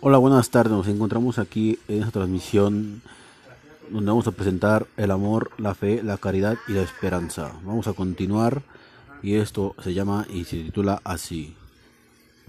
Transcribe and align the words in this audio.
Hola, 0.00 0.18
buenas 0.18 0.50
tardes. 0.50 0.72
Nos 0.72 0.88
encontramos 0.88 1.38
aquí 1.38 1.78
en 1.86 2.00
esta 2.00 2.10
transmisión 2.10 3.02
donde 3.88 4.10
vamos 4.10 4.26
a 4.26 4.32
presentar 4.32 4.86
el 4.96 5.10
amor, 5.10 5.50
la 5.58 5.74
fe, 5.74 6.02
la 6.02 6.16
caridad 6.16 6.56
y 6.66 6.72
la 6.72 6.82
esperanza. 6.82 7.52
Vamos 7.64 7.86
a 7.86 7.92
continuar 7.92 8.62
y 9.22 9.36
esto 9.36 9.76
se 9.82 9.94
llama 9.94 10.26
y 10.28 10.44
se 10.44 10.56
titula 10.64 11.00
así. 11.04 11.54